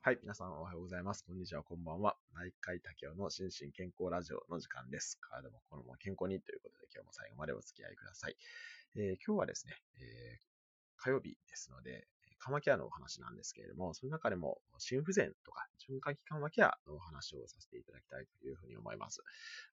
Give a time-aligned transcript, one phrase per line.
[0.00, 1.24] はい、皆さんおはようございます。
[1.24, 2.16] こんにちは、こんばんは。
[2.32, 5.18] 内海竹雄の心身健康ラジオの時間です。
[5.20, 8.36] 体も心も健康にということで、今日も最後までお付き合いください。
[8.94, 12.06] えー、今日はですね、えー、火曜日ですので、
[12.38, 19.20] 緩和ケアのお話なんですけれども、その中でも心不全とか循環器緩和ケアのお話をさせていただきたいというふうに思います。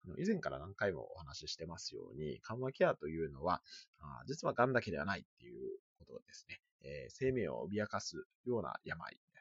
[0.05, 3.61] あの以前から何回もお話ししてますように、緩和ケアというのは、
[3.99, 6.59] あ実は癌だけではないっていうことですね。
[6.81, 8.99] えー、生命を脅かすような病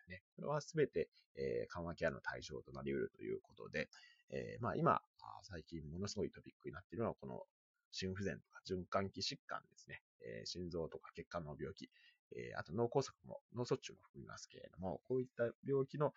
[0.09, 0.23] ね。
[0.37, 3.89] これはすべて、えー、緩和ケアの対象となり得るということで、
[4.31, 5.01] えー、まあ今、
[5.43, 7.43] 最近ものすごいトピックになっているのは、この
[7.91, 10.03] 心不全とか循環器疾患ですね。
[10.27, 11.91] えー、心臓とか血管の病気、
[12.37, 16.13] えー、あと脳梗塞も、脳卒中も含みますけれども、こういった病気の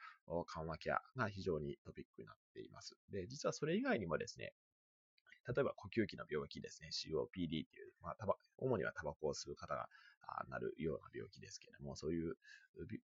[0.47, 2.95] 緩和ケアが非常にトピックになっています。
[3.11, 4.53] で、実はそれ以外にもですね、
[5.47, 9.87] 例えば呼吸器の病気ですね、COPD っていう、まあ、主にはタバコを吸う方が
[10.49, 12.35] なるような病気ですけれども、そういう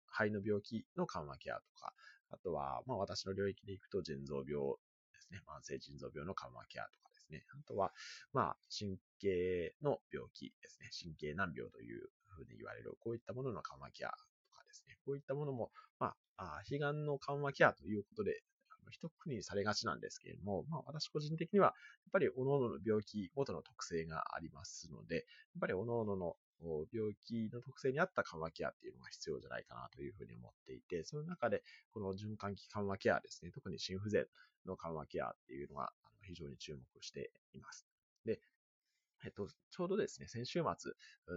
[0.07, 1.93] 肺の病気の緩和ケアとか、
[2.31, 4.53] あとは、まあ私の領域でいくと腎臓病
[5.13, 7.91] ですね、慢性腎臓病の緩和ケアとかですね、あとは、
[8.33, 14.15] まあ神経の病気ですね、神経難病というふうに言われる、こういったものの緩和ケアと
[14.55, 18.41] かですね、こういったものも、まあ、悲願の緩和ケアということで、
[18.89, 21.75] 一括りにされがちなんですけれども、まあ私個人的には、やっ
[22.11, 25.25] ぱり各々の病気ごとの特性がありますので、やっ
[25.61, 26.35] ぱり各々の
[26.91, 34.25] 病気の特性に合った緩和ケアっていうのが必要じゃないかなというふうに思っていて、その中で、この循環器緩和ケアですね、特に心不全
[34.65, 35.91] の緩和ケアっていうのが
[36.23, 37.87] 非常に注目しています。
[38.25, 38.39] で、
[39.23, 40.91] えっと、ちょうどですね、先週末、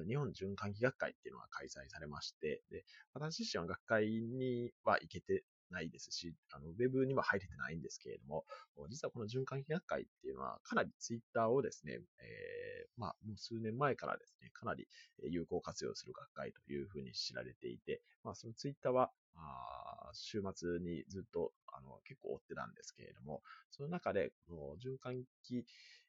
[0.07, 8.45] 日本循環器学会っていうのが開催されまして、で、私自身は学会には行けてないですし、あの、ウェブには入れてないんですけれども、
[8.89, 14.89] 実はこの循環器学会っていうのは、かなりツイッターをですね、えー、まあ、もう数年前からですね、かなり
[15.25, 25.67] 有効活用する学会というふうに知られていて、まあ、そのツイッターは、あ週末にずっとあの結構追ってたんですけれども、その中で、この循環器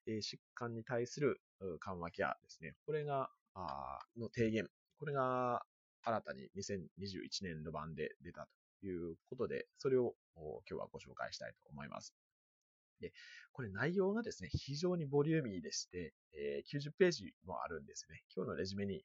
[0.08, 1.42] 疾患に対する
[1.80, 4.68] 緩和ケアですね、これが、あの提言、
[5.00, 5.66] これが
[6.04, 8.48] 新たに2021年度版で出たと。
[8.88, 12.16] いうことで、それを今日はご紹介したいと思います。
[13.00, 13.14] で、
[13.52, 18.24] これ内容がですね、非常にボリューミーでして、え、90ページもあるんですね。
[18.36, 19.04] 今日のレジュメに、え、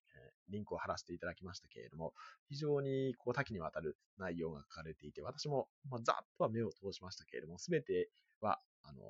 [0.49, 2.15] リンクを貼らせていただきましたけれども、
[2.49, 9.03] 非常にこう多岐にわたる内容が書かれていて、私も、ま、ざっとは目を通しましたけれども、すべては、あの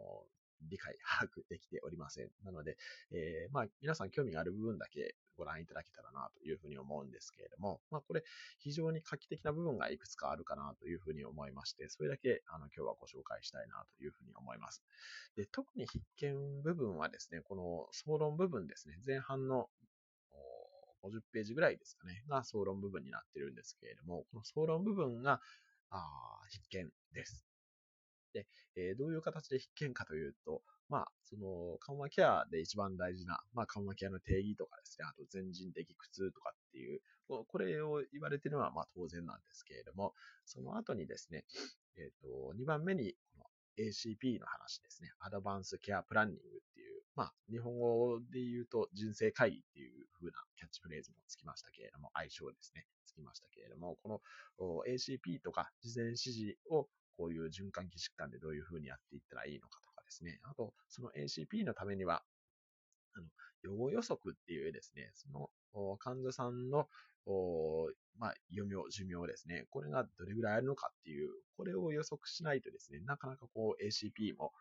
[0.69, 2.31] 理解、把握できておりません。
[2.45, 2.77] なので、
[3.13, 8.23] えー、まあ、皆さん興味がある部分だけご覧いただけたらなというふうに思うんですけれども、まあ、これ、
[8.59, 14.83] 非常に画期的な部分がいくつかあるかなというふうに思いまして、それだけ、あの、今日はご紹介したいなというふうに思います。
[15.37, 19.69] で、特に必見部分はですね、この総論部分ですね、前半の
[21.03, 25.41] 50ページぐらいですかね、が総論部分になってるんですけれども、この総論部分が、
[25.93, 27.50] あ必見です。
[28.33, 28.47] で、
[28.77, 40.15] えー、どういう形で必見かというと、まあ、その、緩和ケアで一番大事な、まあ、緩和ケアの定義とかですね、あと全人的苦痛とかっていう、これを言われてるのは、まあ、当然なんですけれども、
[40.45, 41.45] その後にですね、
[41.97, 43.45] えっ、ー、と、2番目に、この
[43.79, 45.11] ACP の話ですね。
[45.21, 54.21] アドバンスケアプランニングっていう、まあ、日本語で言うと人生会議っていう風なキャッチフレーズもつきましたけれども、相性ですね、つきましたけれども、この
[54.87, 60.41] ACP とか事前指示をこういう循環器疾患でどういう風にやっていったらいいのかとかですね。
[60.45, 62.23] あと、その ACP のためには、
[63.15, 63.27] あの、
[63.63, 65.51] 予後予測っていうですね、その
[65.99, 66.89] 患者さんの、
[68.17, 69.67] まあ、余命、寿命ですね。
[69.71, 74.53] これがどれぐらいあるのかっていう、これを予測しないとですね、なかなかこう ACP も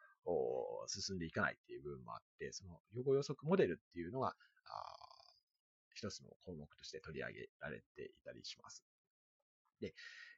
[0.87, 4.35] 進んでいかないっていう部分もあって、その予後予測モデルっていうのが、
[5.93, 8.83] 一つの項目として取り上げられていたりします。
[9.79, 9.93] で、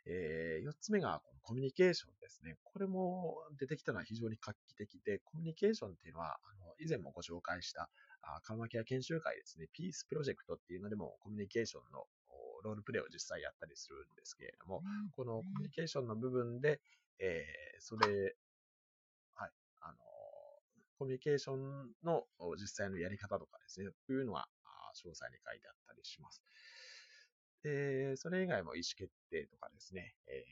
[0.05, 2.57] えー、4つ目がコミュニケーションですね。
[2.63, 7.89] これも出てきたのは非常に画期的で、コミュニケーションっていうのは、あの以前もご紹介した
[8.43, 12.05] 緩和ケア研修会ですね、ピースプロジェクトっていうのでもコミュニケーションの
[12.63, 14.81] ロールプレイを実際やったりするんですけれども、
[15.15, 16.79] このコミュニケーションの部分で、
[17.19, 18.35] えー、それ、
[19.35, 19.51] はい、
[19.81, 19.97] あの、
[20.97, 22.23] コミュニケーションの
[22.57, 24.47] 実際のやり方とかですね、というのが
[24.95, 26.43] 詳細に書いてあったりします。
[27.63, 30.43] で、それ以外も意思決定とかですね、え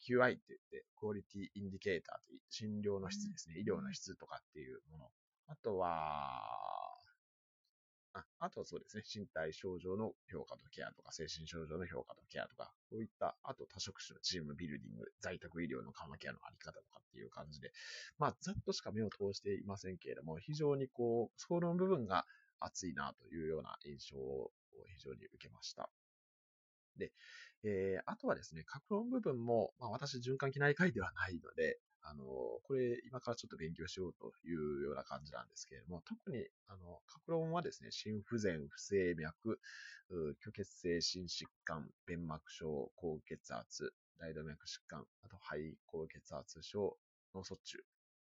[0.00, 5.10] ー、QI って言って、クオリティインディケーターという診療の質ですね、医療の質とかっていうもの。
[5.48, 6.78] あとは、
[8.14, 17.72] ああとそうですね、身体症状の評価とケアとか、精神症状の評価とケアとか、こういった、あと多職種のチームビルディング、在宅医療の緩和ケアのあり方とかっていう感じで、
[18.18, 22.26] まあ、ざっとしか目を通していませんけれども、非常にこう、その部分が
[22.60, 24.50] 熱いなというような印象を
[24.96, 25.90] 非常に受けました。
[26.98, 27.12] で、
[27.64, 39.60] えー、あとはですね、格論部分も、まあ私循環器内科医ではないので、あの、これ今からちょっと勉強しようというような感じなんですけれども、特に、あの、格論はですね、心不全、不整脈、
[40.40, 46.96] 虚血性心疾患、弁膜症、高血圧、大動脈疾患、あと肺高血圧症、
[47.34, 47.78] 脳卒中。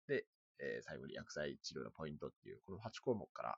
[0.08, 0.26] で、
[0.60, 3.58] えー、最後に薬剤治療のポイントっていう、この8項目から、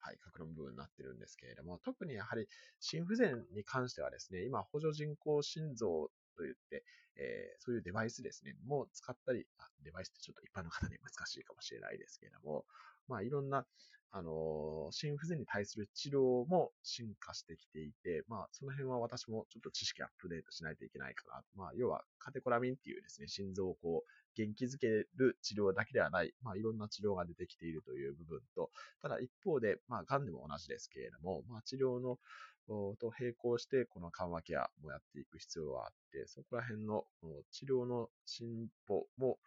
[0.00, 2.48] はい、格論部分になってるんですけれども、特にやはり
[2.80, 6.84] 心不全に関してはですね、今、補助人工心臓といって、
[7.16, 12.64] えー、そういうデバイスですね、もう使ったり、あデバイスってちょっと一般の方に難しいかもしれないですけれども、
[13.08, 13.66] まあ、いろんな、
[14.12, 21.42] あの、心不全に対する治療も進化してきていて、まあ、その辺は私もちょっと知識アップデートしないといけないかな。
[21.54, 28.70] まあ、要は、カテコラミンっていうですね、心臓をこう、元気づける治療だけではない、まあ、いろんな治療が出てきているという部分と、
[29.02, 32.18] ただ一方で、まあ、癌でも同じですけれども、まあ、治療の
[32.66, 37.04] と並行して、この緩和ケアもやっていく必要があって、そこら辺の
[37.50, 39.38] 治療の進歩も、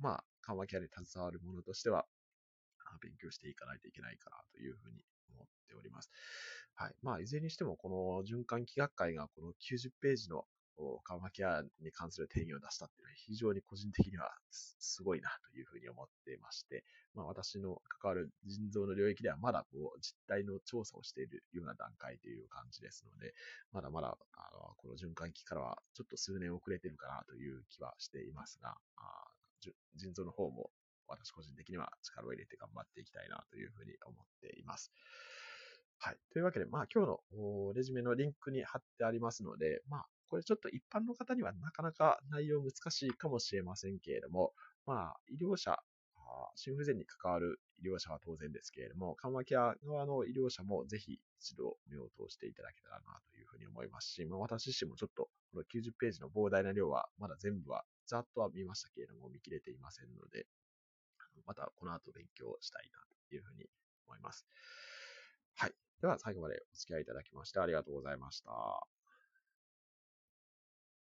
[0.00, 2.06] まあ、緩和ケアに携わるものとしては、
[3.00, 5.02] 勉強していかないといけないかなというふうに
[5.34, 6.10] 思っております。
[6.74, 6.94] はい。
[7.02, 10.44] まあ、いずれにしても、この循環器学会がこの90ページの
[11.04, 16.84] 緩和ケアに関する定義を出したっていうのは非常に個人的にはすごいなというふうに思っていまして、
[17.14, 23.32] まあ私の関わる腎臓の領域ではまだこう実態の調査をしているような段階という感じですので、
[23.72, 28.76] まだまだあのこの循環器からはちょっと数年遅れてるかなという気はしていますが、
[29.96, 30.70] 腎臓の方も
[31.08, 34.92] 私個人的には力を入れて頑張っていきたいなというふうに思っています。
[35.98, 36.16] はい。
[36.32, 44.52] というわけで、まあ今日のレジュメのリンクに貼ってありますので、まあこれちょっと一般の方にはなかなか内容難しいかもしれませんけれども、
[44.84, 45.78] まあ医療者、
[46.56, 60.46] 心不全に関わる医療者は当然ですけれども、緩和ケア側の医療者もぜひ一度目を通していただけたらなというふうに思いますし、まあ、私自身もちょっとこの90ページの膨大な量はまだ全部はざっとは見ましたけれども見切れていませんので、
[61.46, 62.98] またこの後勉強したいな
[63.28, 63.66] というふうに
[64.06, 64.46] 思います。
[65.56, 65.74] はい。
[66.00, 68.95] では最後までお付き合いいただきましてありがとうございました。